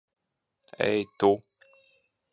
[0.87, 1.31] Ei, tu!